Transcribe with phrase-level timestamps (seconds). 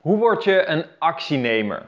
[0.00, 1.82] Hoe word je een actienemer?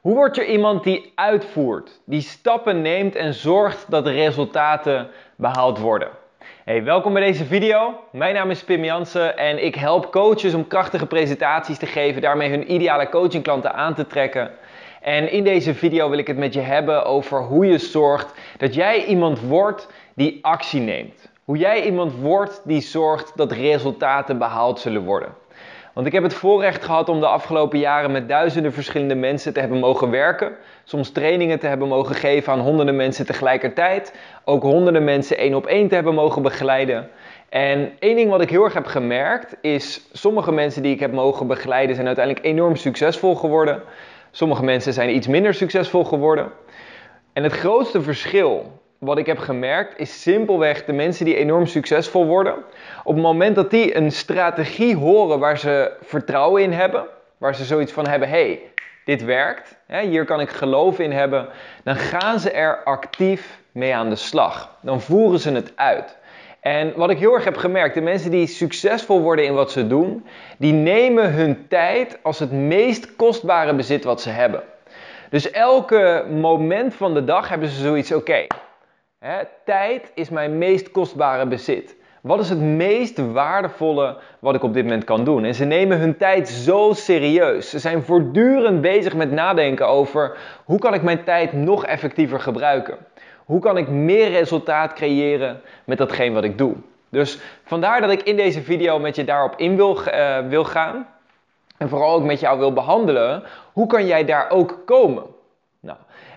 [0.00, 6.08] Hoe word je iemand die uitvoert, die stappen neemt en zorgt dat resultaten behaald worden?
[6.64, 8.00] Hey, welkom bij deze video.
[8.12, 12.50] Mijn naam is Pim Jansen en ik help coaches om krachtige presentaties te geven, daarmee
[12.50, 14.50] hun ideale coachingklanten aan te trekken.
[15.00, 18.74] En in deze video wil ik het met je hebben over hoe je zorgt dat
[18.74, 21.30] jij iemand wordt die actie neemt.
[21.44, 25.34] Hoe jij iemand wordt die zorgt dat resultaten behaald zullen worden.
[25.98, 29.60] Want ik heb het voorrecht gehad om de afgelopen jaren met duizenden verschillende mensen te
[29.60, 30.52] hebben mogen werken.
[30.84, 34.14] Soms trainingen te hebben mogen geven aan honderden mensen tegelijkertijd.
[34.44, 37.10] Ook honderden mensen één op één te hebben mogen begeleiden.
[37.48, 41.12] En één ding wat ik heel erg heb gemerkt is, sommige mensen die ik heb
[41.12, 43.82] mogen begeleiden zijn uiteindelijk enorm succesvol geworden.
[44.30, 46.52] Sommige mensen zijn iets minder succesvol geworden.
[47.32, 52.26] En het grootste verschil wat ik heb gemerkt is simpelweg de mensen die enorm succesvol
[52.26, 52.54] worden.
[53.04, 57.04] Op het moment dat die een strategie horen waar ze vertrouwen in hebben,
[57.38, 58.60] waar ze zoiets van hebben: hey,
[59.04, 61.48] dit werkt, hier kan ik geloof in hebben,
[61.84, 64.76] dan gaan ze er actief mee aan de slag.
[64.80, 66.16] Dan voeren ze het uit.
[66.60, 69.86] En wat ik heel erg heb gemerkt, de mensen die succesvol worden in wat ze
[69.86, 70.26] doen,
[70.58, 74.62] die nemen hun tijd als het meest kostbare bezit wat ze hebben.
[75.30, 78.46] Dus elke moment van de dag hebben ze zoiets, oké,
[79.64, 81.96] tijd is mijn meest kostbare bezit.
[82.20, 85.44] Wat is het meest waardevolle wat ik op dit moment kan doen?
[85.44, 87.70] En ze nemen hun tijd zo serieus.
[87.70, 92.96] Ze zijn voortdurend bezig met nadenken over hoe kan ik mijn tijd nog effectiever gebruiken?
[93.44, 96.74] Hoe kan ik meer resultaat creëren met datgene wat ik doe?
[97.08, 101.06] Dus vandaar dat ik in deze video met je daarop in wil, uh, wil gaan.
[101.76, 103.42] En vooral ook met jou wil behandelen.
[103.72, 105.22] Hoe kan jij daar ook komen?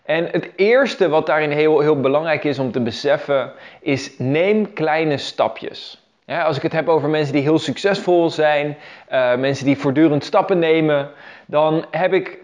[0.03, 5.17] En het eerste wat daarin heel, heel belangrijk is om te beseffen, is neem kleine
[5.17, 5.99] stapjes.
[6.25, 8.77] Als ik het heb over mensen die heel succesvol zijn,
[9.11, 11.09] uh, mensen die voortdurend stappen nemen,
[11.45, 12.37] dan heb ik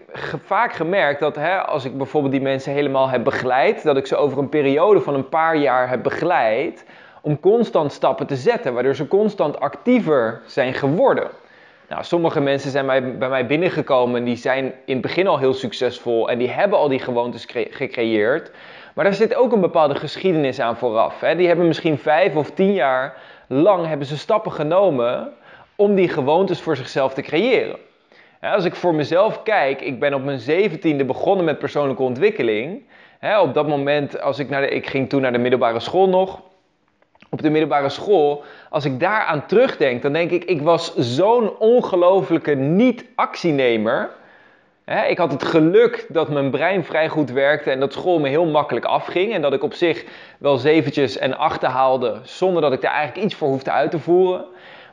[0.44, 4.16] vaak gemerkt dat hè, als ik bijvoorbeeld die mensen helemaal heb begeleid, dat ik ze
[4.16, 6.84] over een periode van een paar jaar heb begeleid
[7.20, 11.28] om constant stappen te zetten, waardoor ze constant actiever zijn geworden.
[11.88, 16.30] Nou, sommige mensen zijn bij, mij binnengekomen die zijn in het begin al heel succesvol
[16.30, 18.50] en die hebben al die gewoontes gecreëerd.
[18.94, 21.20] Maar daar zit ook een bepaalde geschiedenis aan vooraf.
[21.20, 21.36] Hè.
[21.36, 23.16] Die hebben misschien vijf of tien jaar
[23.46, 25.32] lang hebben ze stappen genomen
[25.76, 27.76] om die gewoontes voor zichzelf te creëren.
[28.40, 32.82] als ik voor mezelf kijk, ik ben op mijn zeventiende begonnen met persoonlijke ontwikkeling.
[33.40, 36.40] op dat moment, als ik, naar de, ik ging toen naar de middelbare school nog
[37.28, 42.54] op de middelbare school, als ik daaraan terugdenk, dan denk ik, ik was zo'n ongelofelijke
[42.54, 44.10] niet-actienemer.
[45.08, 48.46] ik had het geluk dat mijn brein vrij goed werkte en dat school me heel
[48.46, 49.34] makkelijk afging.
[49.34, 50.04] En dat ik op zich
[50.38, 53.98] wel zeventjes en achten haalde zonder dat ik daar eigenlijk iets voor hoefde uit te
[53.98, 54.44] voeren.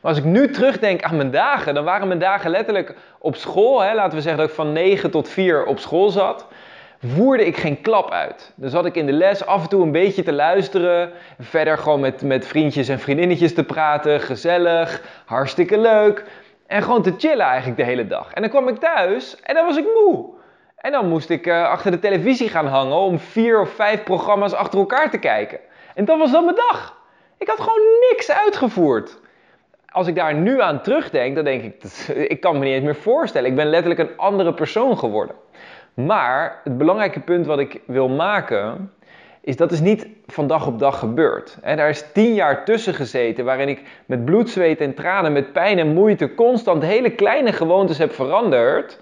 [0.02, 3.80] Maar als ik nu terugdenk aan mijn dagen, dan waren mijn dagen letterlijk op school.
[3.80, 6.46] Hè, laten we zeggen dat ik van 9 tot 4 op school zat
[7.04, 8.52] voerde ik geen klap uit.
[8.54, 11.10] Dan zat ik in de les af en toe een beetje te luisteren.
[11.38, 14.20] Verder gewoon met, met vriendjes en vriendinnetjes te praten.
[14.20, 16.24] Gezellig, hartstikke leuk.
[16.66, 18.32] En gewoon te chillen eigenlijk de hele dag.
[18.32, 20.34] En dan kwam ik thuis en dan was ik moe.
[20.76, 24.52] En dan moest ik uh, achter de televisie gaan hangen om vier of vijf programma's
[24.52, 25.58] achter elkaar te kijken.
[25.94, 26.96] En dat was dan mijn dag.
[27.38, 29.18] Ik had gewoon niks uitgevoerd.
[29.86, 31.82] Als ik daar nu aan terugdenk, dan denk ik,
[32.34, 33.50] ik kan me niet eens meer voorstellen.
[33.50, 35.36] Ik ben letterlijk een andere persoon geworden.
[36.04, 38.92] Maar het belangrijke punt wat ik wil maken,
[39.40, 41.58] is dat is niet van dag op dag gebeurd.
[41.62, 45.78] Daar is tien jaar tussen gezeten waarin ik met bloed, zweet en tranen, met pijn
[45.78, 48.98] en moeite constant hele kleine gewoontes heb veranderd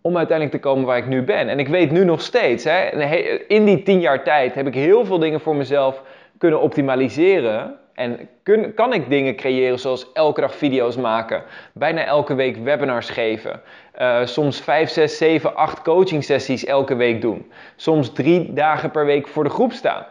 [0.00, 1.48] om uiteindelijk te komen waar ik nu ben.
[1.48, 3.04] En ik weet nu nog steeds, hè,
[3.46, 6.02] in die tien jaar tijd heb ik heel veel dingen voor mezelf
[6.38, 7.78] kunnen optimaliseren.
[8.00, 13.10] En kun, kan ik dingen creëren zoals elke dag video's maken, bijna elke week webinars
[13.10, 13.60] geven,
[14.00, 19.04] uh, soms 5, 6, 7, 8 coaching sessies elke week doen, soms drie dagen per
[19.06, 20.06] week voor de groep staan.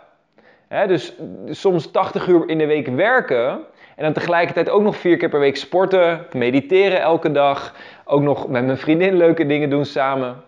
[0.87, 1.13] Dus
[1.49, 3.49] soms 80 uur in de week werken
[3.95, 7.75] en dan tegelijkertijd ook nog vier keer per week sporten, mediteren elke dag,
[8.05, 10.43] ook nog met mijn vriendin leuke dingen doen samen.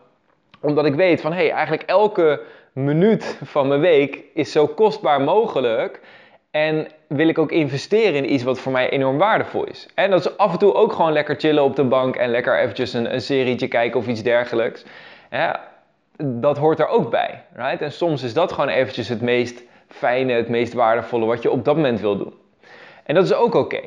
[0.59, 2.41] Omdat ik weet van hé, hey, eigenlijk elke
[2.73, 5.99] minuut van mijn week is zo kostbaar mogelijk.
[6.51, 9.87] En wil ik ook investeren in iets wat voor mij enorm waardevol is.
[9.95, 12.59] En dat is af en toe ook gewoon lekker chillen op de bank en lekker
[12.59, 14.85] eventjes een, een serietje kijken of iets dergelijks.
[16.17, 17.43] Dat hoort er ook bij.
[17.55, 17.81] Right?
[17.81, 21.65] En soms is dat gewoon eventjes het meest fijne, het meest waardevolle wat je op
[21.65, 22.33] dat moment wil doen.
[23.03, 23.81] En dat is ook oké.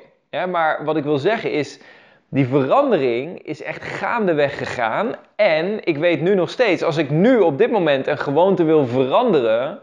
[0.50, 1.81] Maar wat ik wil zeggen is,
[2.28, 5.14] die verandering is echt gaandeweg gegaan.
[5.37, 8.87] En ik weet nu nog steeds, als ik nu op dit moment een gewoonte wil
[8.87, 9.78] veranderen,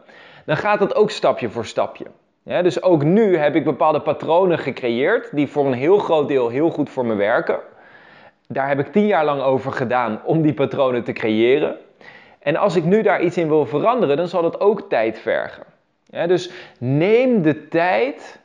[0.45, 2.06] dan gaat dat ook stapje voor stapje.
[2.43, 6.69] Dus ook nu heb ik bepaalde patronen gecreëerd die voor een heel groot deel heel
[6.69, 7.59] goed voor me werken.
[8.47, 11.77] daar heb ik tien jaar lang over gedaan om die patronen te creëren.
[12.39, 15.63] En als ik nu daar iets in wil veranderen, dan zal dat ook tijd vergen.
[16.27, 18.40] Dus neem de tijd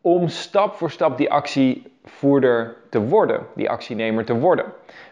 [0.00, 4.64] om stap voor stap die actievoerder te worden, die actienemer te worden.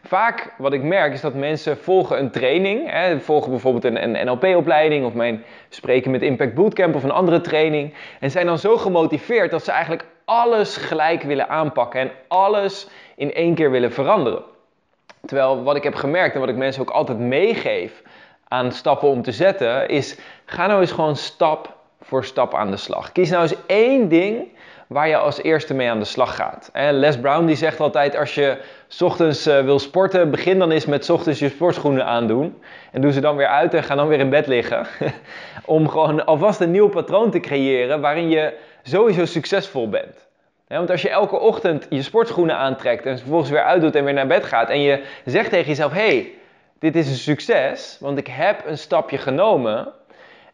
[0.02, 4.26] Vaak wat ik merk is dat mensen volgen een training, hè, volgen bijvoorbeeld een, een
[4.26, 8.76] NLP-opleiding of mijn spreken met Impact Bootcamp of een andere training en zijn dan zo
[8.76, 14.42] gemotiveerd dat ze eigenlijk alles gelijk willen aanpakken en alles in één keer willen veranderen.
[15.26, 18.02] Terwijl wat ik heb gemerkt en wat ik mensen ook altijd meegeef
[18.48, 22.76] aan stappen om te zetten, is ga nou eens gewoon stap voor stap aan de
[22.76, 23.12] slag.
[23.12, 24.48] Kies nou eens één ding
[24.88, 26.70] waar je als eerste mee aan de slag gaat.
[26.72, 28.58] Les Brown die zegt altijd als je
[29.00, 32.62] ochtends uh, wil sporten, begin dan eens met ochtends je sportschoenen aandoen.
[32.92, 34.86] En doe ze dan weer uit en ga dan weer in bed liggen.
[35.64, 40.28] Om gewoon alvast een nieuw patroon te creëren waarin je sowieso succesvol bent.
[40.68, 44.26] want als je elke ochtend je sportschoenen aantrekt en vervolgens weer uitdoet en weer naar
[44.26, 46.32] bed gaat en je zegt tegen jezelf, hey,
[46.78, 49.92] dit is een succes, want ik heb een stapje genomen.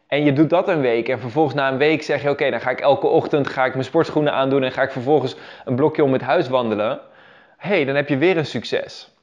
[0.07, 2.61] En je doet dat een week en vervolgens na een week zeg je, oké, dan
[2.61, 5.35] ga ik elke ochtend ga ik mijn sportschoenen aandoen en ga ik vervolgens
[5.65, 6.99] een blokje om het huis wandelen.
[7.57, 9.13] hey, dan heb je weer een succes.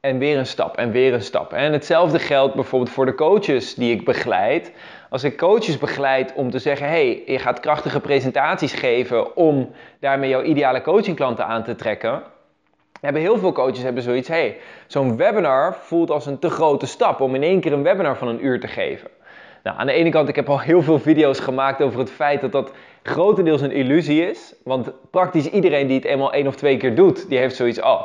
[0.00, 1.52] En weer een stap en weer een stap.
[1.52, 4.72] En hetzelfde geldt bijvoorbeeld voor de coaches die ik begeleid.
[5.10, 9.70] Als ik coaches begeleid om te zeggen: hey, je gaat krachtige presentaties geven om
[10.00, 12.22] daarmee jouw ideale coachingklanten aan te trekken.
[13.00, 14.56] Hebben heel veel coaches hebben zoiets: hey,
[14.86, 18.28] zo'n webinar voelt als een te grote stap om in één keer een webinar van
[18.28, 19.10] een uur te geven.
[19.68, 22.40] Nou, aan de ene kant, ik heb al heel veel video's gemaakt over het feit
[22.40, 22.72] dat dat
[23.02, 24.54] grotendeels een illusie is.
[24.64, 28.02] Want praktisch iedereen die het eenmaal één of twee keer doet, die heeft zoiets: oh,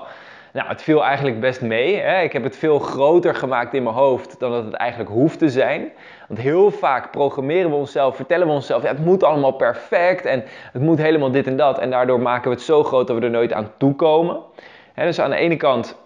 [0.54, 1.96] nou, het viel eigenlijk best mee.
[1.96, 2.22] Hè?
[2.22, 5.50] Ik heb het veel groter gemaakt in mijn hoofd dan dat het eigenlijk hoeft te
[5.50, 5.92] zijn.
[6.28, 10.44] Want heel vaak programmeren we onszelf, vertellen we onszelf, ja, het moet allemaal perfect en
[10.72, 11.80] het moet helemaal dit en dat.
[11.80, 14.40] En daardoor maken we het zo groot dat we er nooit aan toekomen.
[14.94, 15.98] Hè, dus aan de ene kant,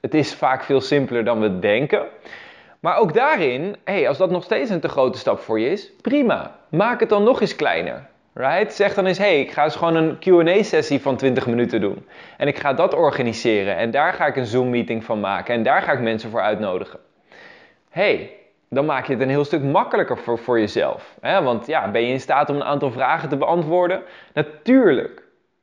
[0.00, 2.02] het is vaak veel simpeler dan we denken.
[2.82, 5.90] Maar ook daarin, hey, als dat nog steeds een te grote stap voor je is,
[6.00, 6.56] prima.
[6.68, 8.08] Maak het dan nog eens kleiner.
[8.32, 8.74] Right?
[8.74, 12.06] Zeg dan eens, hey, ik ga eens gewoon een Q&A-sessie van 20 minuten doen.
[12.36, 13.76] En ik ga dat organiseren.
[13.76, 15.54] En daar ga ik een Zoom-meeting van maken.
[15.54, 16.98] En daar ga ik mensen voor uitnodigen.
[17.90, 18.30] hey,
[18.68, 21.16] dan maak je het een heel stuk makkelijker voor, voor jezelf.
[21.20, 21.42] Hè?
[21.42, 24.02] Want ja, ben je in staat om een aantal vragen te beantwoorden?
[24.34, 25.22] Natuurlijk.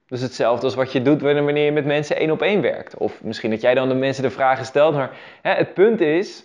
[0.10, 2.98] Is hetzelfde als wat je doet wanneer je met mensen één op één werkt.
[2.98, 4.96] Of misschien dat jij dan de mensen de vragen stelt.
[4.96, 6.44] Maar hè, het punt is,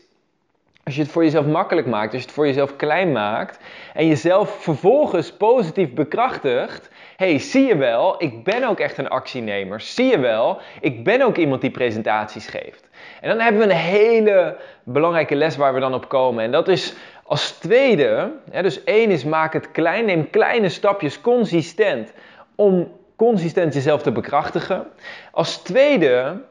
[0.84, 3.58] als je het voor jezelf makkelijk maakt, als je het voor jezelf klein maakt
[3.94, 6.90] en jezelf vervolgens positief bekrachtigt.
[7.16, 9.81] hey, zie je wel, ik ben ook echt een actienemer.
[9.81, 12.88] Zie je wel, ik ben ook iemand die presentaties geeft.
[13.20, 16.44] En dan hebben we een hele belangrijke les waar we dan op komen.
[16.44, 16.94] En dat is
[17.25, 18.32] als tweede,
[18.62, 22.12] dus één is maak het klein, neem kleine stapjes consistent
[22.54, 24.87] om consistent jezelf te bekrachtigen.
[25.30, 26.42] Als tweede,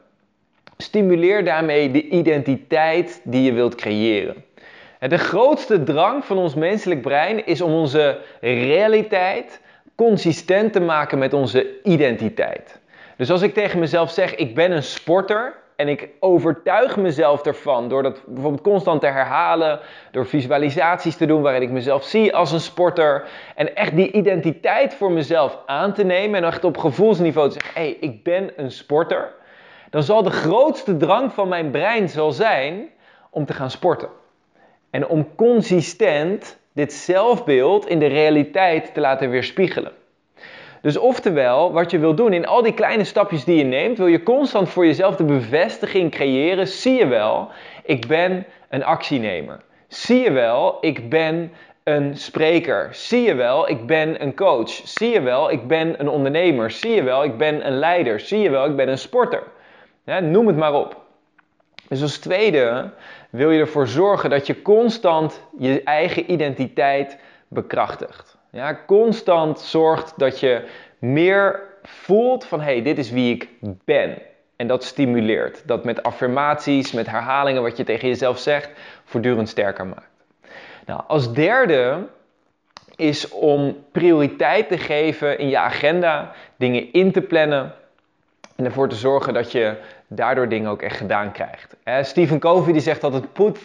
[0.76, 4.44] stimuleer daarmee de identiteit die je wilt creëren.
[5.08, 9.60] De grootste drang van ons menselijk brein is om onze realiteit
[9.94, 12.80] consistent te maken met onze identiteit.
[13.16, 17.88] Dus als ik tegen mezelf zeg: ik ben een sporter, en ik overtuig mezelf ervan
[17.88, 19.80] door dat bijvoorbeeld constant te herhalen,
[20.10, 23.28] door visualisaties te doen waarin ik mezelf zie als een sporter.
[23.54, 27.82] En echt die identiteit voor mezelf aan te nemen en echt op gevoelsniveau te zeggen:
[27.82, 29.34] hé, hey, ik ben een sporter.
[29.94, 32.88] Dan zal de grootste drang van mijn brein zal zijn
[33.30, 34.08] om te gaan sporten.
[34.90, 39.92] En om consistent dit zelfbeeld in de realiteit te laten weerspiegelen.
[40.82, 44.06] Dus oftewel, wat je wil doen in al die kleine stapjes die je neemt, wil
[44.06, 46.68] je constant voor jezelf de bevestiging creëren.
[46.68, 47.48] Zie je wel,
[47.84, 49.60] ik ben een actienemer.
[49.88, 51.52] Zie je wel, ik ben
[51.84, 52.88] een spreker.
[52.92, 54.70] Zie je wel, ik ben een coach.
[54.70, 56.70] Zie je wel, ik ben een ondernemer.
[56.70, 58.20] Zie je wel, ik ben een leider.
[58.20, 59.42] Zie je wel, ik ben een sporter.
[60.04, 61.02] Ja, noem het maar op.
[61.88, 62.90] Dus als tweede
[63.30, 67.18] wil je ervoor zorgen dat je constant je eigen identiteit
[67.48, 68.36] bekrachtigt.
[68.50, 70.64] Ja, constant zorgt dat je
[70.98, 73.48] meer voelt van hé, hey, dit is wie ik
[73.84, 74.18] ben.
[74.56, 75.68] En dat stimuleert.
[75.68, 78.70] Dat met affirmaties, met herhalingen wat je tegen jezelf zegt,
[79.04, 80.10] voortdurend sterker maakt.
[80.86, 82.06] Nou, als derde
[82.96, 87.74] is om prioriteit te geven in je agenda, dingen in te plannen
[88.56, 91.76] en ervoor te zorgen dat je daardoor dingen ook echt gedaan krijgt.
[92.08, 93.58] Stephen Covey die zegt altijd put,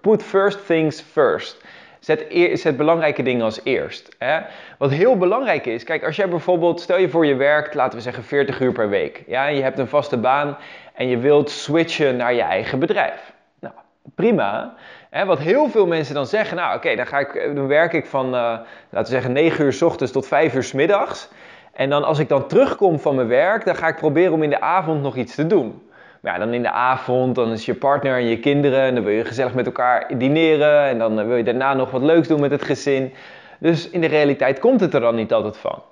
[0.00, 1.64] put first things first.
[2.04, 4.16] Zet, zet belangrijke dingen als eerst.
[4.18, 4.40] Hè?
[4.78, 8.04] Wat heel belangrijk is, kijk, als jij bijvoorbeeld, stel je voor je werkt, laten we
[8.04, 9.22] zeggen 40 uur per week.
[9.26, 10.56] Ja, je hebt een vaste baan
[10.94, 13.32] en je wilt switchen naar je eigen bedrijf.
[13.60, 13.74] Nou,
[14.14, 14.74] prima.
[15.10, 15.24] Hè?
[15.24, 18.32] Wat heel veel mensen dan zeggen, nou oké, dan, ik, dan werk ik van, uh,
[18.32, 21.28] laten we zeggen, 9 uur s ochtends tot 5 uur s middags.
[21.74, 24.50] En dan als ik dan terugkom van mijn werk, dan ga ik proberen om in
[24.50, 25.82] de avond nog iets te doen.
[26.20, 29.04] Maar ja, dan in de avond, dan is je partner en je kinderen en dan
[29.04, 32.28] wil je gezellig met elkaar dineren en dan eh, wil je daarna nog wat leuks
[32.28, 33.12] doen met het gezin.
[33.58, 35.82] Dus in de realiteit komt het er dan niet altijd van.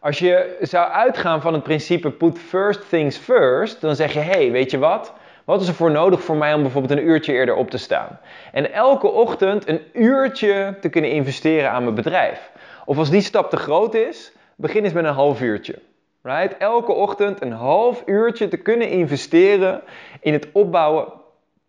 [0.00, 4.30] Als je zou uitgaan van het principe put first things first, dan zeg je, hé,
[4.30, 5.12] hey, weet je wat?
[5.44, 8.18] Wat is er voor nodig voor mij om bijvoorbeeld een uurtje eerder op te staan?
[8.52, 12.50] En elke ochtend een uurtje te kunnen investeren aan mijn bedrijf.
[12.84, 15.78] Of als die stap te groot is, begin eens met een half uurtje.
[16.22, 16.56] Right?
[16.56, 19.82] Elke ochtend een half uurtje te kunnen investeren
[20.20, 21.06] in het opbouwen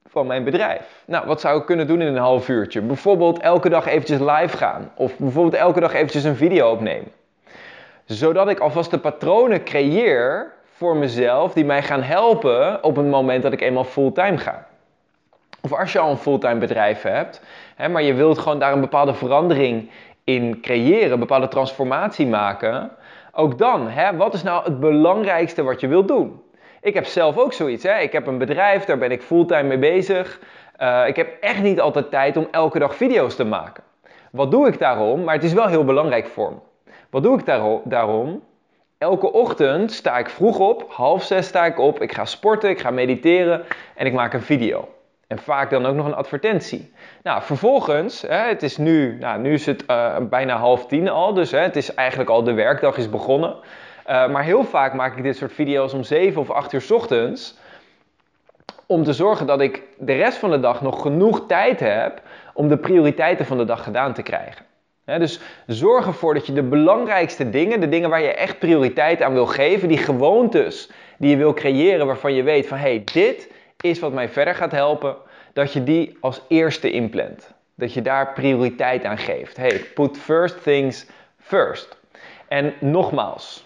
[0.06, 1.04] van mijn bedrijf.
[1.06, 2.82] Nou, wat zou ik kunnen doen in een half uurtje?
[2.82, 4.92] Bijvoorbeeld elke dag eventjes live gaan.
[4.96, 7.12] Of bijvoorbeeld elke dag eventjes een video opnemen.
[8.06, 13.44] Zodat ik alvast de patronen creëer voor mezelf die mij gaan helpen op het moment
[13.44, 14.68] dat ik eenmaal fulltime ga.
[15.62, 17.42] Of als je al een fulltime bedrijf hebt,
[17.76, 19.90] hè, maar je wilt gewoon daar een bepaalde verandering
[20.24, 22.92] in creëren, bepaalde transformatie maken.
[23.32, 26.42] Ook dan, hè, wat is nou het belangrijkste wat je wilt doen?
[26.82, 27.84] Ik heb zelf ook zoiets.
[27.84, 28.00] Hè?
[28.00, 30.40] Ik heb een bedrijf, daar ben ik fulltime mee bezig.
[30.82, 33.84] Uh, ik heb echt niet altijd tijd om elke dag video's te maken.
[34.32, 35.24] Wat doe ik daarom?
[35.24, 36.92] Maar het is wel heel belangrijk voor me.
[37.10, 37.46] Wat doe ik
[37.84, 38.44] daarom?
[38.98, 42.80] Elke ochtend sta ik vroeg op, half zes sta ik op, ik ga sporten, ik
[42.80, 43.64] ga mediteren
[43.96, 44.88] en ik maak een video.
[45.32, 46.94] En vaak dan ook nog een advertentie.
[47.24, 51.34] Nou, vervolgens, hè, het is nu, nou, nu is het uh, bijna half tien al,
[51.34, 53.56] dus hè, het is eigenlijk al de werkdag is begonnen.
[54.10, 57.58] Uh, maar heel vaak maak ik dit soort video's om 7 of 8 uur ochtends.
[58.86, 62.22] Om te zorgen dat ik de rest van de dag nog genoeg tijd heb
[62.54, 64.66] om de prioriteiten van de dag gedaan te krijgen.
[65.06, 69.34] dus zorg ervoor dat je de belangrijkste dingen, de dingen waar je echt prioriteit aan
[69.34, 73.50] wil geven, die gewoontes die je wil creëren waarvan je weet van hé, hey, dit
[73.82, 75.16] is wat mij verder gaat helpen,
[75.54, 77.54] dat je die als eerste inplant.
[77.76, 79.58] Dat je daar prioriteit aan geeft.
[79.58, 81.06] Hey, put first things
[81.38, 81.98] first.
[82.48, 83.66] En nogmaals,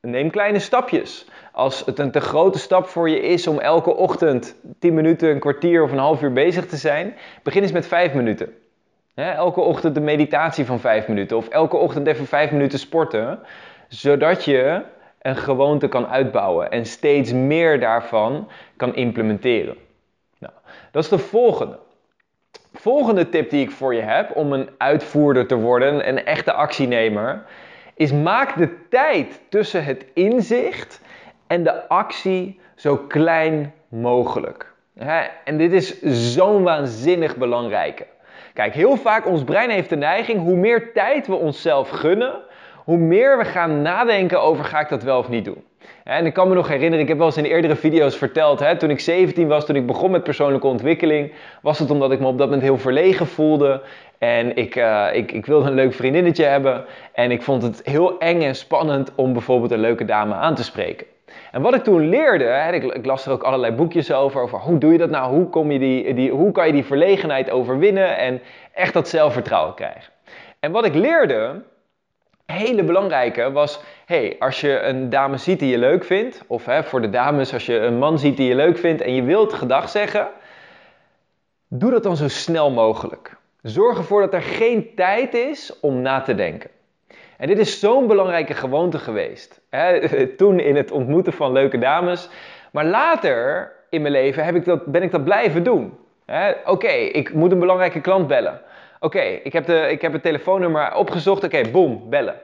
[0.00, 1.26] neem kleine stapjes.
[1.52, 5.40] Als het een te grote stap voor je is om elke ochtend 10 minuten, een
[5.40, 8.54] kwartier of een half uur bezig te zijn, begin eens met 5 minuten.
[9.14, 13.38] elke ochtend een meditatie van 5 minuten of elke ochtend even 5 minuten sporten,
[13.88, 14.82] zodat je
[15.26, 19.76] een gewoonte kan uitbouwen en steeds meer daarvan kan implementeren.
[20.38, 20.52] Nou,
[20.90, 21.78] dat is de volgende.
[22.74, 27.44] Volgende tip die ik voor je heb om een uitvoerder te worden, een echte actienemer,
[27.94, 31.00] is maak de tijd tussen het inzicht
[31.46, 34.74] en de actie zo klein mogelijk.
[35.44, 36.00] En dit is
[36.34, 38.06] zo'n waanzinnig belangrijke.
[38.52, 42.34] Kijk, heel vaak ons brein heeft de neiging, hoe meer tijd we onszelf gunnen,
[42.86, 45.64] hoe meer we gaan nadenken over ga ik dat wel of niet doen.
[46.04, 48.76] En ik kan me nog herinneren, ik heb wel eens in eerdere video's verteld, hè,
[48.76, 52.26] toen ik 17 was, toen ik begon met persoonlijke ontwikkeling, was het omdat ik me
[52.26, 53.82] op dat moment heel verlegen voelde.
[54.18, 56.84] En ik, uh, ik, ik wilde een leuk vriendinnetje hebben.
[57.12, 60.64] En ik vond het heel eng en spannend om bijvoorbeeld een leuke dame aan te
[60.64, 61.06] spreken.
[61.52, 64.58] En wat ik toen leerde, hè, ik, ik, las er ook allerlei boekjes over, over
[64.58, 67.50] hoe doe je dat nou, hoe, kom je die, die, hoe kan je die verlegenheid
[67.50, 68.40] overwinnen en
[68.74, 70.12] echt dat zelfvertrouwen krijgen.
[70.60, 71.62] En wat ik leerde,
[72.46, 76.84] hele belangrijke was, hey, als je een dame ziet die je leuk vindt, of hè,
[76.84, 79.52] voor de dames, als je een man ziet die je leuk vindt en je wilt
[79.52, 80.28] gedag zeggen,
[81.68, 83.36] doe dat dan zo snel mogelijk.
[83.62, 86.70] Zorg ervoor dat er geen tijd is om na te denken.
[87.36, 89.60] En dit is zo'n belangrijke gewoonte geweest.
[89.70, 92.28] Hè, toen in het ontmoeten van leuke dames.
[92.72, 95.98] Maar later in mijn leven heb ik dat, ben ik dat blijven doen.
[96.64, 98.60] Oké, ik moet een belangrijke klant bellen.
[99.00, 101.44] Oké, ik, heb ik heb het telefoonnummer opgezocht.
[101.44, 102.40] Oké, boom, bellen.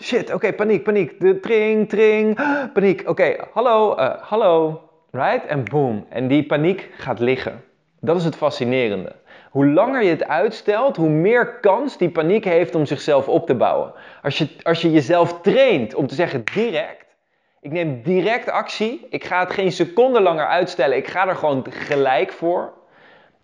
[0.00, 1.20] Shit, oké, paniek, paniek.
[1.20, 2.38] De tring, tring,
[2.72, 3.08] paniek.
[3.08, 4.82] Oké, hallo, uh, hallo.
[5.10, 5.46] Right?
[5.46, 6.06] En boom.
[6.08, 7.64] En die paniek gaat liggen.
[8.00, 9.12] Dat is het fascinerende.
[9.50, 13.54] Hoe langer je het uitstelt, hoe meer kans die paniek heeft om zichzelf op te
[13.54, 13.92] bouwen.
[14.22, 17.06] Als je, als je jezelf traint om te zeggen direct,
[17.60, 21.66] ik neem direct actie, ik ga het geen seconde langer uitstellen, ik ga er gewoon
[21.70, 22.72] gelijk voor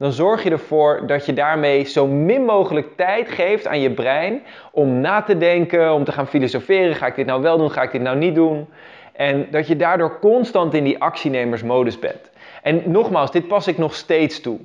[0.00, 4.42] dan zorg je ervoor dat je daarmee zo min mogelijk tijd geeft aan je brein
[4.73, 6.95] om na te denken, om te gaan filosoferen.
[6.95, 7.71] Ga ik dit nou wel doen?
[7.71, 8.69] Ga ik dit nou niet doen?
[9.12, 12.30] En dat je daardoor constant in die actienemersmodus bent.
[12.62, 14.59] En nogmaals, dit pas ik nog steeds toe.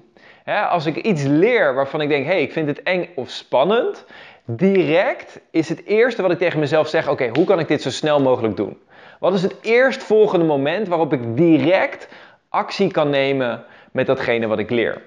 [0.69, 4.05] als ik iets leer waarvan ik denk, hé, hey, ik vind het eng of spannend,
[4.45, 7.89] direct is het eerste wat ik tegen mezelf zeg, oké, hoe kan ik dit zo
[7.89, 8.77] snel mogelijk doen?
[9.19, 12.07] Wat is het eerstvolgende moment waarop ik direct
[12.49, 15.01] actie kan nemen met datgene wat ik leer?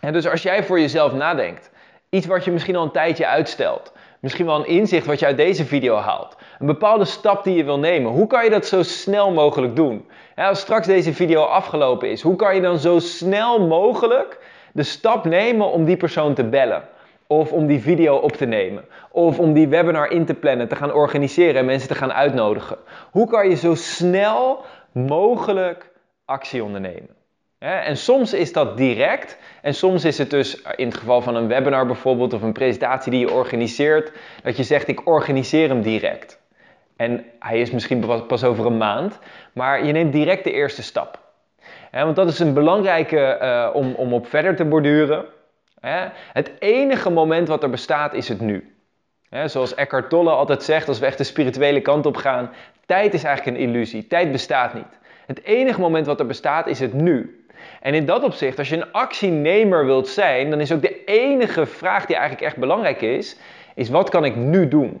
[0.00, 1.70] Dus als jij voor jezelf nadenkt,
[2.10, 5.36] iets wat je misschien al een tijdje uitstelt, misschien wel een inzicht wat je uit
[5.36, 8.82] deze video haalt, een bepaalde stap die je wil nemen, hoe kan je dat zo
[8.82, 10.06] snel mogelijk doen?
[10.36, 14.38] als straks deze video afgelopen is, hoe kan je dan zo snel mogelijk
[14.72, 16.82] de stap nemen om die persoon te bellen?
[17.28, 18.84] Of om die video op te nemen.
[19.10, 22.76] Of om die webinar in te plannen, te gaan organiseren en mensen te gaan uitnodigen.
[23.10, 25.90] Hoe kan je zo snel mogelijk
[26.26, 27.15] actie ondernemen.
[27.58, 31.48] En soms is dat direct en soms is het dus in het geval van een
[31.48, 36.40] webinar bijvoorbeeld of een presentatie die je organiseert, dat je zegt ik organiseer hem direct.
[36.96, 39.18] En hij is misschien pas over een maand,
[39.52, 41.18] maar je neemt direct de eerste stap.
[41.90, 45.24] want dat is een belangrijke uh, om, om op verder te borduren.
[46.32, 48.76] Het enige moment wat er bestaat is het nu.
[49.44, 52.50] Zoals Eckhart Tolle altijd zegt, als we echt de spirituele kant op gaan,
[52.86, 54.06] tijd is eigenlijk een illusie.
[54.06, 54.98] Tijd bestaat niet.
[55.26, 57.45] Het enige moment wat er bestaat is het nu.
[57.80, 61.66] En in dat opzicht, als je een actienemer wilt zijn, dan is ook de enige
[61.66, 63.36] vraag die eigenlijk echt belangrijk is,
[63.74, 65.00] is wat kan ik nu doen?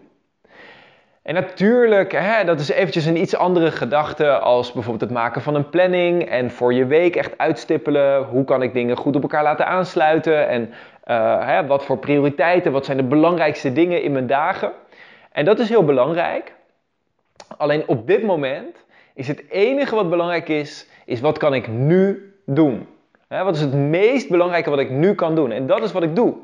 [1.22, 5.54] En natuurlijk, hè, dat is eventjes een iets andere gedachte als bijvoorbeeld het maken van
[5.54, 8.24] een planning en voor je week echt uitstippelen.
[8.24, 10.62] Hoe kan ik dingen goed op elkaar laten aansluiten en
[11.06, 14.72] uh, hè, wat voor prioriteiten, wat zijn de belangrijkste dingen in mijn dagen.
[15.32, 16.54] En dat is heel belangrijk.
[17.56, 22.34] Alleen op dit moment is het enige wat belangrijk is, is wat kan ik nu
[22.46, 22.86] doen?
[23.28, 25.50] Wat is het meest belangrijke wat ik nu kan doen?
[25.50, 26.34] En dat is wat ik doe.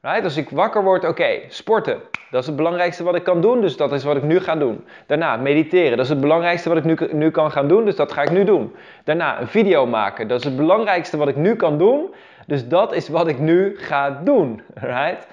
[0.00, 0.24] Right?
[0.24, 2.00] Als ik wakker word, oké, sporten.
[2.30, 4.56] Dat is het belangrijkste wat ik kan doen, dus dat is wat ik nu ga
[4.56, 4.84] doen.
[5.06, 8.12] Daarna mediteren, dat is het belangrijkste wat ik nu, nu kan gaan doen, dus dat
[8.12, 8.74] ga ik nu doen.
[9.04, 12.14] Daarna een video maken, dat is het belangrijkste wat ik nu kan doen,
[12.46, 14.62] dus dat is wat ik nu ga doen.
[14.74, 15.26] Right?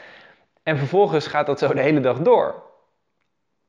[0.64, 2.56] En vervolgens gaat dat zo de hele dag door.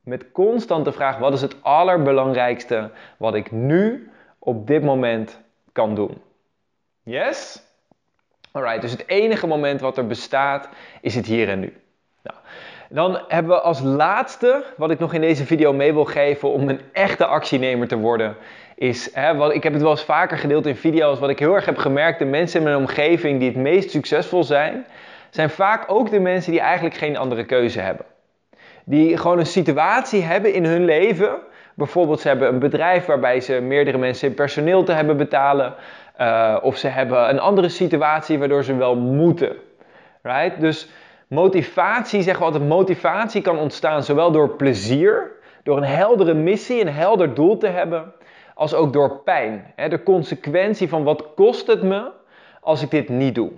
[0.01, 5.41] Met constant de vraag, wat is het allerbelangrijkste wat ik nu op dit moment
[5.73, 6.23] kan doen?
[7.03, 7.63] Yes?
[8.53, 10.69] Alright, dus het enige moment wat er bestaat
[11.01, 11.77] is het hier en nu.
[12.23, 12.39] Nou,
[12.89, 16.69] dan hebben we als laatste, wat ik nog in deze video mee wil geven om
[16.69, 18.37] een echte actienemer te worden,
[18.75, 21.55] is, hè, wat, ik heb het wel eens vaker gedeeld in video's, wat ik heel
[21.55, 24.87] erg heb gemerkt, de mensen in mijn omgeving die het meest succesvol zijn,
[25.31, 28.07] zijn vaak ook de mensen die eigenlijk geen andere keuze hebben.
[28.85, 31.39] Die gewoon een situatie hebben in hun leven.
[31.75, 35.75] Bijvoorbeeld ze hebben een bedrijf waarbij ze meerdere mensen in personeel te hebben betalen.
[36.21, 39.57] Uh, of ze hebben een andere situatie waardoor ze wel moeten.
[40.23, 40.61] Right?
[40.61, 40.89] Dus
[41.29, 45.31] motivatie, zeggen we altijd, motivatie kan ontstaan zowel door plezier,
[45.63, 48.13] door een heldere missie, een helder doel te hebben,
[48.55, 49.73] als ook door pijn.
[49.77, 49.89] Hè?
[49.89, 52.11] De consequentie van wat kost het me
[52.61, 53.51] als ik dit niet doe.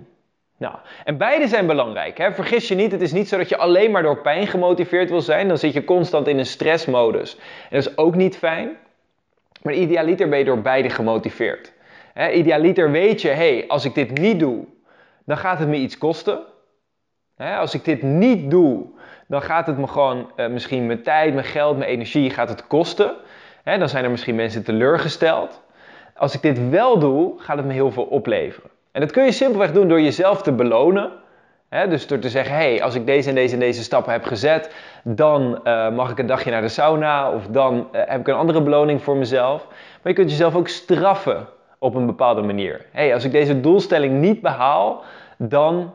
[0.57, 2.17] Nou, en beide zijn belangrijk.
[2.17, 2.33] Hè?
[2.33, 5.21] Vergis je niet, het is niet zo dat je alleen maar door pijn gemotiveerd wil
[5.21, 5.47] zijn.
[5.47, 7.35] Dan zit je constant in een stressmodus.
[7.69, 8.77] En dat is ook niet fijn.
[9.61, 11.73] Maar idealiter ben je door beide gemotiveerd.
[12.13, 14.65] Hè, idealiter weet je, hey, als ik dit niet doe,
[15.25, 16.39] dan gaat het me iets kosten.
[17.35, 18.85] Hè, als ik dit niet doe,
[19.27, 22.67] dan gaat het me gewoon uh, misschien mijn tijd, mijn geld, mijn energie gaat het
[22.67, 23.15] kosten.
[23.63, 25.63] Hè, dan zijn er misschien mensen teleurgesteld.
[26.15, 28.69] Als ik dit wel doe, gaat het me heel veel opleveren.
[28.95, 31.11] En dat kun je simpelweg doen door jezelf te belonen.
[31.89, 34.73] dus door te zeggen, hey, als ik deze en deze en deze stappen heb gezet,
[35.03, 38.35] dan uh, mag ik een dagje naar de sauna of dan uh, heb ik een
[38.35, 39.67] andere beloning voor mezelf.
[39.67, 41.47] Maar je kunt jezelf ook straffen
[41.79, 42.85] op een bepaalde manier.
[42.91, 45.03] Hey, als ik deze doelstelling niet behaal,
[45.37, 45.93] dan.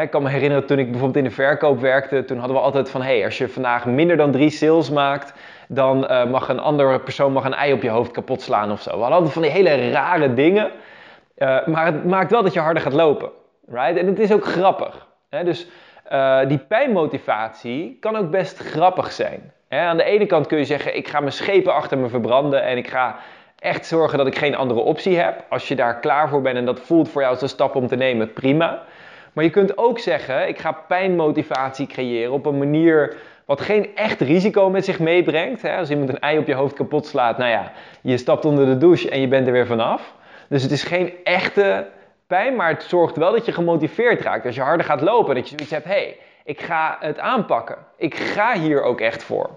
[0.00, 2.90] Ik kan me herinneren toen ik bijvoorbeeld in de verkoop werkte, toen hadden we altijd
[2.90, 5.32] van: hey, als je vandaag minder dan drie sales maakt,
[5.68, 8.82] dan uh, mag een andere persoon mag een ei op je hoofd kapot slaan of
[8.82, 8.90] zo.
[8.90, 10.70] We hadden altijd van die hele rare dingen,
[11.36, 13.30] uh, maar het maakt wel dat je harder gaat lopen.
[13.66, 13.96] Right?
[13.96, 15.06] En het is ook grappig.
[15.28, 15.44] Hè?
[15.44, 15.66] Dus
[16.12, 19.52] uh, die pijnmotivatie kan ook best grappig zijn.
[19.68, 19.80] Hè?
[19.80, 22.76] Aan de ene kant kun je zeggen: ik ga mijn schepen achter me verbranden en
[22.76, 23.16] ik ga
[23.58, 25.44] echt zorgen dat ik geen andere optie heb.
[25.48, 27.86] Als je daar klaar voor bent en dat voelt voor jou als een stap om
[27.86, 28.82] te nemen, prima.
[29.32, 34.20] Maar je kunt ook zeggen, ik ga pijnmotivatie creëren op een manier wat geen echt
[34.20, 35.64] risico met zich meebrengt.
[35.64, 38.78] Als iemand een ei op je hoofd kapot slaat, nou ja, je stapt onder de
[38.78, 40.14] douche en je bent er weer vanaf.
[40.52, 41.86] Dus het is geen echte
[42.26, 44.46] pijn, maar het zorgt wel dat je gemotiveerd raakt.
[44.46, 47.76] Als je harder gaat lopen, dat je zoiets hebt, hé, hey, ik ga het aanpakken.
[47.96, 49.50] Ik ga hier ook echt voor.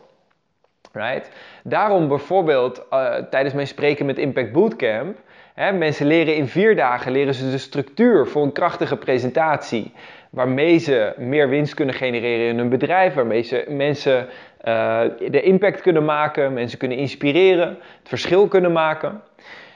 [0.92, 1.32] Right?
[1.64, 5.18] Daarom bijvoorbeeld uh, tijdens mijn spreken met Impact Bootcamp,
[5.54, 9.94] hè, mensen leren in vier dagen leren ze de structuur voor een krachtige presentatie,
[10.30, 14.28] waarmee ze meer winst kunnen genereren in hun bedrijf, waarmee ze mensen
[14.66, 17.68] uh, de impact kunnen maken, mensen kunnen inspireren,
[18.00, 19.22] het verschil kunnen maken.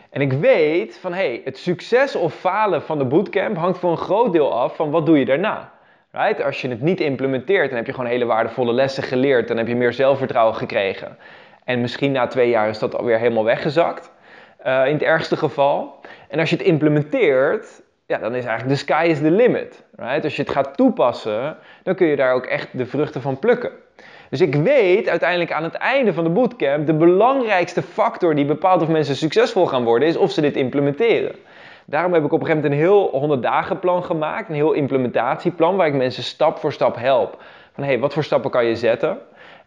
[0.10, 3.98] En ik weet van hey, het succes of falen van de bootcamp hangt voor een
[3.98, 5.72] groot deel af van wat doe je daarna.
[6.12, 6.44] Right?
[6.44, 9.48] Als je het niet implementeert, dan heb je gewoon hele waardevolle lessen geleerd.
[9.48, 11.18] Dan heb je meer zelfvertrouwen gekregen.
[11.64, 14.12] En misschien na twee jaar is dat alweer helemaal weggezakt.
[14.66, 16.00] Uh, in het ergste geval.
[16.28, 19.84] En als je het implementeert, ja, dan is eigenlijk de sky is the limit.
[19.96, 20.24] Right?
[20.24, 23.72] Als je het gaat toepassen, dan kun je daar ook echt de vruchten van plukken.
[24.30, 28.82] Dus ik weet uiteindelijk aan het einde van de bootcamp, de belangrijkste factor die bepaalt
[28.82, 31.36] of mensen succesvol gaan worden, is of ze dit implementeren.
[31.86, 34.74] Daarom heb ik op een gegeven moment een heel 100 dagen plan gemaakt, een heel
[34.74, 37.42] implementatieplan waar ik mensen stap voor stap help.
[37.74, 39.18] Van hé, hey, wat voor stappen kan je zetten?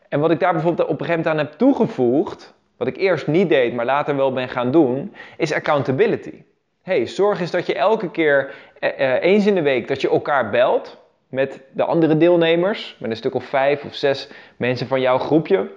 [0.08, 3.26] En wat ik daar bijvoorbeeld op een gegeven moment aan heb toegevoegd, wat ik eerst
[3.26, 6.42] niet deed, maar later wel ben gaan doen, is accountability.
[6.82, 10.08] Hey, zorg eens dat je elke keer eh, eh, eens in de week dat je
[10.08, 11.01] elkaar belt
[11.32, 15.70] met de andere deelnemers, met een stuk of vijf of zes mensen van jouw groepje,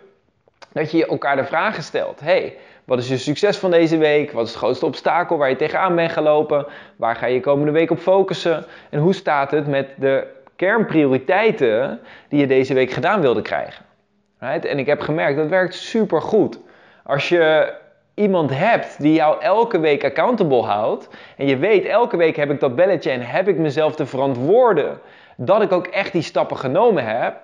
[0.71, 2.19] dat je elkaar de vragen stelt.
[2.19, 4.31] Hey, wat is je succes van deze week?
[4.31, 6.65] Wat is het grootste obstakel waar je tegenaan bent gelopen?
[6.95, 8.65] Waar ga je komende week op focussen?
[8.89, 13.85] En hoe staat het met de kernprioriteiten die je deze week gedaan wilde krijgen?
[14.39, 14.65] Right?
[14.65, 16.59] En ik heb gemerkt dat werkt super goed.
[17.03, 17.73] Als je
[18.15, 22.59] iemand hebt die jou elke week accountable houdt en je weet elke week heb ik
[22.59, 24.99] dat belletje en heb ik mezelf te verantwoorden
[25.37, 27.35] dat ik ook echt die stappen genomen heb,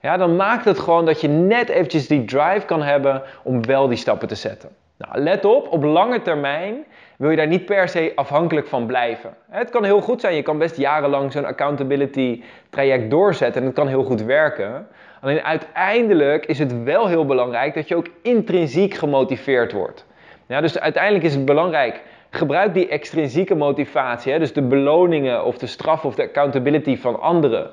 [0.00, 3.88] ja, dan maakt het gewoon dat je net eventjes die drive kan hebben om wel
[3.88, 4.70] die stappen te zetten.
[4.96, 6.84] Nou, let op, op lange termijn
[7.16, 9.34] wil je daar niet per se afhankelijk van blijven.
[9.50, 13.76] Het kan heel goed zijn, je kan best jarenlang zo'n accountability traject doorzetten en het
[13.76, 14.86] kan heel goed werken.
[15.20, 20.06] Alleen uiteindelijk is het wel heel belangrijk dat je ook intrinsiek gemotiveerd wordt.
[20.46, 25.58] Ja, dus uiteindelijk is het belangrijk, gebruik die extrinsieke motivatie, hè, dus de beloningen of
[25.58, 27.70] de straf of de accountability van anderen,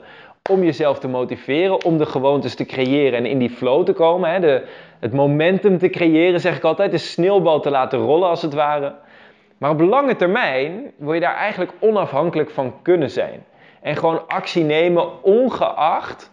[0.50, 4.32] om jezelf te motiveren, om de gewoontes te creëren en in die flow te komen.
[4.32, 4.64] Hè, de,
[5.00, 8.96] het momentum te creëren, zeg ik altijd, de sneeuwbal te laten rollen als het ware.
[9.58, 13.46] Maar op lange termijn wil je daar eigenlijk onafhankelijk van kunnen zijn.
[13.82, 16.32] En gewoon actie nemen, ongeacht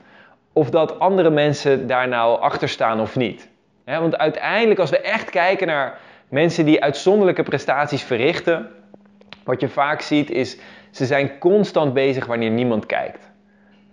[0.53, 3.51] of dat andere mensen daar nou achter staan of niet.
[3.85, 5.99] want uiteindelijk, als we echt kijken naar
[6.29, 8.69] mensen die uitzonderlijke prestaties verrichten,
[9.45, 10.59] wat je vaak ziet is,
[10.91, 13.31] ze zijn constant bezig wanneer niemand kijkt.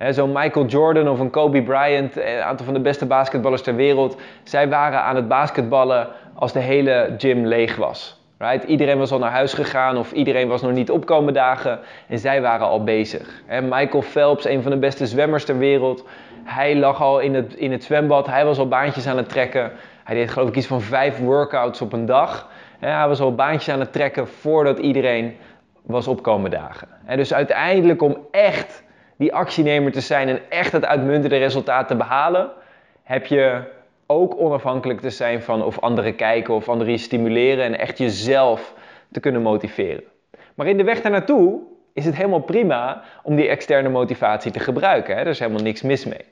[0.09, 4.17] Zo'n Michael Jordan of een Kobe Bryant, een aantal van de beste basketballers ter wereld,
[4.43, 8.23] zij waren aan het basketballen als de hele gym leeg was.
[8.37, 8.63] Right?
[8.63, 12.41] Iedereen was al naar huis gegaan of iedereen was nog niet opkomen dagen en zij
[12.41, 13.43] waren al bezig.
[13.61, 16.05] Michael Phelps, een van de beste zwemmers ter wereld,
[16.43, 19.71] hij lag al in het, in het zwembad, hij was al baantjes aan het trekken.
[20.05, 22.49] Hij deed geloof ik iets van vijf workouts op een dag.
[22.79, 25.37] hij was al baantjes aan het trekken voordat iedereen
[25.81, 26.87] was opkomen dagen.
[27.15, 28.83] dus uiteindelijk om echt
[29.17, 32.51] die actienemer te zijn en echt het uitmuntende resultaat te behalen,
[33.03, 33.61] heb je
[34.05, 38.73] ook onafhankelijk te zijn van of anderen kijken of anderen je stimuleren en echt jezelf
[39.11, 40.03] te kunnen motiveren.
[40.55, 41.59] Maar in de weg daar naartoe
[41.93, 45.15] is het helemaal prima om die externe motivatie te gebruiken.
[45.15, 45.21] Hè?
[45.21, 46.25] Er is helemaal niks mis mee.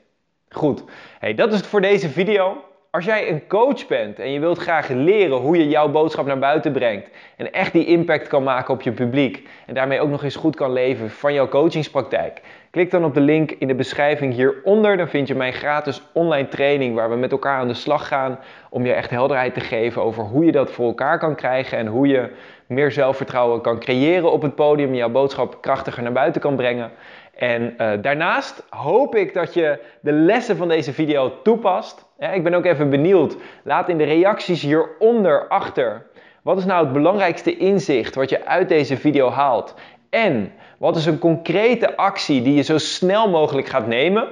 [0.48, 0.84] Goed,
[1.18, 2.64] hey, dat is het voor deze video.
[2.94, 6.38] Als jij een coach bent en je wilt graag leren hoe je jouw boodschap naar
[6.38, 10.24] buiten brengt en echt die impact kan maken op je publiek en daarmee ook nog
[10.24, 12.40] eens goed kan leven van jouw coachingspraktijk,
[12.74, 14.96] klik dan op de link in de beschrijving hieronder.
[14.96, 18.38] Dan vind je mijn gratis online training waar we met elkaar aan de slag gaan
[18.70, 21.86] om je echt helderheid te geven over hoe je dat voor elkaar kan krijgen en
[21.86, 22.30] hoe je
[22.66, 26.90] meer zelfvertrouwen kan creëren op het podium, jouw boodschap krachtiger naar buiten kan brengen.
[27.34, 32.06] En uh, daarnaast hoop ik dat je de lessen van deze video toepast.
[32.18, 33.36] Ik ben ook even benieuwd.
[33.62, 36.06] Laat in de reacties hieronder achter.
[36.42, 39.74] Wat is nou het belangrijkste inzicht wat je uit deze video haalt?
[40.14, 44.28] En wat is een concrete actie die je zo snel mogelijk gaat nemen?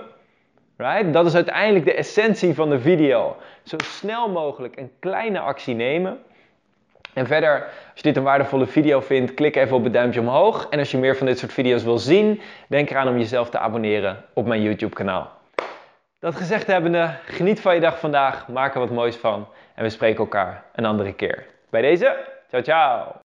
[0.76, 1.12] Right?
[1.12, 3.36] Dat is uiteindelijk de essentie van de video.
[3.62, 6.18] Zo snel mogelijk een kleine actie nemen.
[7.12, 10.66] En verder, als je dit een waardevolle video vindt, klik even op het duimpje omhoog.
[10.70, 13.58] En als je meer van dit soort video's wil zien, denk eraan om jezelf te
[13.58, 15.30] abonneren op mijn YouTube kanaal.
[16.18, 19.46] Dat gezegd hebbende, geniet van je dag vandaag, maak er wat moois van.
[19.74, 21.46] En we spreken elkaar een andere keer.
[21.70, 22.16] Bij deze,
[22.50, 23.20] ciao ciao!